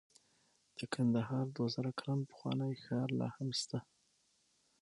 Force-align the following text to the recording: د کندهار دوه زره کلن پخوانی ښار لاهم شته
د 0.77 0.79
کندهار 0.93 1.45
دوه 1.55 1.67
زره 1.75 1.91
کلن 1.99 2.19
پخوانی 2.29 2.73
ښار 2.83 3.09
لاهم 3.21 3.49
شته 3.59 3.79